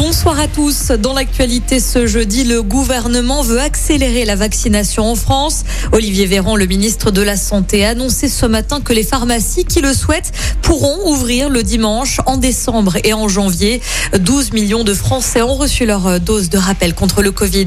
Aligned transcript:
Bonsoir 0.00 0.40
à 0.40 0.48
tous. 0.48 0.92
Dans 0.92 1.12
l'actualité 1.12 1.78
ce 1.78 2.06
jeudi, 2.06 2.44
le 2.44 2.62
gouvernement 2.62 3.42
veut 3.42 3.60
accélérer 3.60 4.24
la 4.24 4.34
vaccination 4.34 5.04
en 5.04 5.14
France. 5.14 5.62
Olivier 5.92 6.24
Véran, 6.24 6.56
le 6.56 6.64
ministre 6.64 7.10
de 7.10 7.20
la 7.20 7.36
Santé, 7.36 7.84
a 7.84 7.90
annoncé 7.90 8.30
ce 8.30 8.46
matin 8.46 8.80
que 8.80 8.94
les 8.94 9.02
pharmacies 9.02 9.66
qui 9.66 9.82
le 9.82 9.92
souhaitent 9.92 10.32
pourront 10.62 11.10
ouvrir 11.10 11.50
le 11.50 11.62
dimanche 11.62 12.18
en 12.24 12.38
décembre 12.38 12.96
et 13.04 13.12
en 13.12 13.28
janvier. 13.28 13.82
12 14.18 14.54
millions 14.54 14.84
de 14.84 14.94
Français 14.94 15.42
ont 15.42 15.54
reçu 15.54 15.84
leur 15.84 16.18
dose 16.18 16.48
de 16.48 16.56
rappel 16.56 16.94
contre 16.94 17.20
le 17.20 17.30
Covid. 17.30 17.66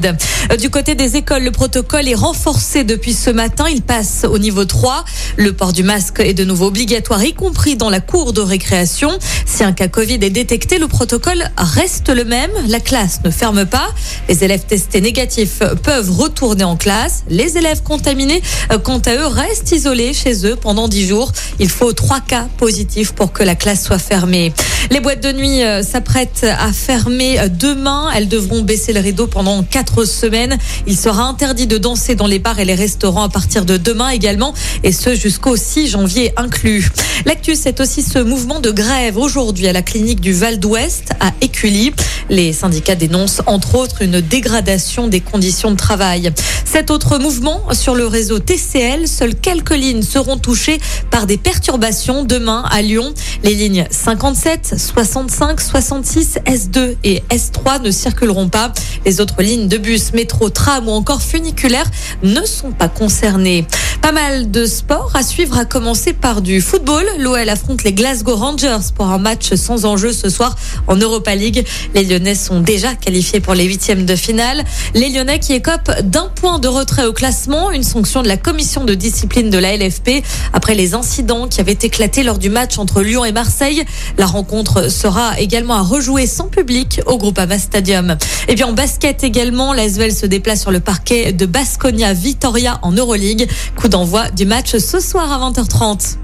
Du 0.58 0.70
côté 0.70 0.96
des 0.96 1.14
écoles, 1.14 1.44
le 1.44 1.52
protocole 1.52 2.08
est 2.08 2.16
renforcé 2.16 2.82
depuis 2.82 3.14
ce 3.14 3.30
matin. 3.30 3.66
Il 3.70 3.82
passe 3.82 4.26
au 4.28 4.38
niveau 4.38 4.64
3. 4.64 5.04
Le 5.36 5.52
port 5.52 5.72
du 5.72 5.84
masque 5.84 6.18
est 6.18 6.34
de 6.34 6.44
nouveau 6.44 6.66
obligatoire, 6.66 7.22
y 7.22 7.32
compris 7.32 7.76
dans 7.76 7.90
la 7.90 8.00
cour 8.00 8.32
de 8.32 8.40
récréation. 8.40 9.10
Si 9.46 9.62
un 9.62 9.72
cas 9.72 9.86
Covid 9.86 10.14
est 10.14 10.30
détecté, 10.30 10.78
le 10.78 10.88
protocole 10.88 11.44
reste 11.56 12.08
le 12.08 12.23
même. 12.24 12.50
La 12.68 12.80
classe 12.80 13.20
ne 13.24 13.30
ferme 13.30 13.66
pas. 13.66 13.88
Les 14.28 14.44
élèves 14.44 14.64
testés 14.66 15.00
négatifs 15.00 15.62
peuvent 15.82 16.10
retourner 16.10 16.64
en 16.64 16.76
classe. 16.76 17.24
Les 17.28 17.56
élèves 17.56 17.82
contaminés, 17.82 18.42
euh, 18.72 18.78
quant 18.78 18.98
à 18.98 19.14
eux, 19.14 19.26
restent 19.26 19.72
isolés 19.72 20.12
chez 20.14 20.46
eux 20.46 20.56
pendant 20.56 20.88
10 20.88 21.06
jours. 21.06 21.32
Il 21.58 21.68
faut 21.68 21.92
trois 21.92 22.20
cas 22.20 22.48
positifs 22.58 23.12
pour 23.12 23.32
que 23.32 23.42
la 23.42 23.54
classe 23.54 23.84
soit 23.84 23.98
fermée. 23.98 24.52
Les 24.90 25.00
boîtes 25.00 25.22
de 25.22 25.32
nuit 25.32 25.62
euh, 25.62 25.82
s'apprêtent 25.82 26.46
à 26.58 26.72
fermer 26.72 27.48
demain. 27.48 28.08
Elles 28.14 28.28
devront 28.28 28.62
baisser 28.62 28.92
le 28.92 29.00
rideau 29.00 29.26
pendant 29.26 29.62
quatre 29.62 30.04
semaines. 30.04 30.58
Il 30.86 30.96
sera 30.96 31.24
interdit 31.24 31.66
de 31.66 31.78
danser 31.78 32.14
dans 32.14 32.26
les 32.26 32.38
bars 32.38 32.58
et 32.58 32.64
les 32.64 32.74
restaurants 32.74 33.24
à 33.24 33.28
partir 33.28 33.64
de 33.64 33.76
demain 33.76 34.10
également, 34.10 34.54
et 34.82 34.92
ce 34.92 35.14
jusqu'au 35.14 35.56
6 35.56 35.88
janvier 35.88 36.32
inclus. 36.36 36.90
L'actu, 37.26 37.54
c'est 37.54 37.80
aussi 37.80 38.02
ce 38.02 38.18
mouvement 38.18 38.60
de 38.60 38.70
grève 38.70 39.16
aujourd'hui 39.16 39.68
à 39.68 39.72
la 39.72 39.82
clinique 39.82 40.20
du 40.20 40.32
Val 40.32 40.58
d'Ouest 40.58 41.10
à 41.20 41.32
Écully. 41.40 41.92
Les 42.30 42.52
syndicats 42.52 42.94
dénoncent 42.94 43.42
entre 43.46 43.74
autres 43.74 44.02
une 44.02 44.20
dégradation 44.20 45.08
des 45.08 45.20
conditions 45.20 45.70
de 45.70 45.76
travail. 45.76 46.32
Cet 46.64 46.90
autre 46.90 47.18
mouvement 47.18 47.62
sur 47.72 47.94
le 47.94 48.06
réseau 48.06 48.38
TCL, 48.38 49.06
seules 49.06 49.34
quelques 49.34 49.76
lignes 49.76 50.02
seront 50.02 50.36
touchées 50.36 50.80
par 51.10 51.26
des 51.26 51.36
perturbations 51.36 52.24
demain 52.24 52.64
à 52.70 52.82
Lyon. 52.82 53.12
Les 53.42 53.54
lignes 53.54 53.86
57, 53.90 54.74
65, 54.78 55.60
66, 55.60 56.38
S2 56.46 56.96
et 57.04 57.22
S3 57.30 57.82
ne 57.82 57.90
circuleront 57.90 58.48
pas. 58.48 58.72
Les 59.04 59.20
autres 59.20 59.42
lignes 59.42 59.68
de 59.68 59.78
bus, 59.78 60.12
métro, 60.12 60.48
tram 60.48 60.88
ou 60.88 60.92
encore 60.92 61.22
funiculaires 61.22 61.90
ne 62.22 62.44
sont 62.46 62.72
pas 62.72 62.88
concernées. 62.88 63.66
Pas 64.00 64.12
mal 64.12 64.50
de 64.50 64.66
sports 64.66 65.12
à 65.14 65.22
suivre, 65.22 65.56
à 65.58 65.64
commencer 65.64 66.12
par 66.12 66.42
du 66.42 66.60
football. 66.60 67.04
L'OL 67.18 67.48
affronte 67.48 67.84
les 67.84 67.92
Glasgow 67.92 68.34
Rangers 68.34 68.92
pour 68.94 69.06
un 69.06 69.18
match 69.18 69.54
sans 69.54 69.86
enjeu 69.86 70.12
ce 70.12 70.28
soir 70.28 70.56
en 70.88 70.96
Europa 70.96 71.34
League. 71.34 71.66
Les 71.94 72.04
Lyonnais 72.04 72.34
sont 72.34 72.60
déjà 72.60 72.94
qualifiés 72.94 73.40
pour 73.40 73.54
les 73.54 73.64
huitièmes 73.64 74.04
de 74.04 74.14
finale. 74.14 74.62
Les 74.94 75.08
Lyonnais 75.08 75.38
qui 75.38 75.54
écopent 75.54 76.02
d'un 76.02 76.30
point 76.34 76.58
de 76.58 76.68
retrait 76.68 77.06
au 77.06 77.12
classement, 77.12 77.70
une 77.70 77.82
sanction 77.82 78.22
de 78.22 78.28
la 78.28 78.36
commission 78.36 78.84
de 78.84 78.94
discipline 78.94 79.48
de 79.48 79.58
la 79.58 79.76
LFP 79.76 80.22
après 80.52 80.74
les 80.74 80.94
incidents 80.94 81.48
qui 81.48 81.60
avaient 81.60 81.72
éclaté 81.72 82.22
lors 82.22 82.38
du 82.38 82.50
match 82.50 82.78
entre 82.78 83.02
Lyon 83.02 83.24
et 83.24 83.32
Marseille. 83.32 83.84
La 84.18 84.26
rencontre 84.26 84.90
sera 84.90 85.40
également 85.40 85.74
à 85.74 85.82
rejouer 85.82 86.26
sans 86.26 86.48
public 86.48 87.00
au 87.06 87.16
Groupama 87.16 87.58
Stadium. 87.58 88.16
Bien 88.54 88.68
en 88.68 88.72
basket 88.94 89.24
également, 89.24 89.72
l'Asvel 89.72 90.14
se 90.14 90.24
déplace 90.24 90.60
sur 90.60 90.70
le 90.70 90.78
parquet 90.78 91.32
de 91.32 91.46
Basconia 91.46 92.14
Vitoria 92.14 92.78
en 92.82 92.92
Euroleague. 92.92 93.48
Coup 93.74 93.88
d'envoi 93.88 94.30
du 94.30 94.46
match 94.46 94.76
ce 94.76 95.00
soir 95.00 95.32
à 95.32 95.50
20h30. 95.50 96.16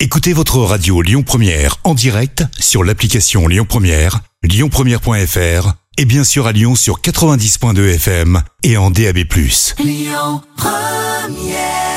Écoutez 0.00 0.34
votre 0.34 0.58
radio 0.58 1.00
Lyon 1.00 1.22
Première 1.22 1.76
en 1.84 1.94
direct 1.94 2.44
sur 2.58 2.84
l'application 2.84 3.48
Lyon 3.48 3.64
Première, 3.66 4.20
lyonpremière.fr 4.42 5.72
et 5.96 6.04
bien 6.04 6.22
sûr 6.22 6.46
à 6.46 6.52
Lyon 6.52 6.74
sur 6.74 7.00
90.2 7.00 7.94
FM 7.94 8.42
et 8.62 8.76
en 8.76 8.90
DAB+. 8.90 9.20
Lyon 9.82 10.42
Première 10.54 11.96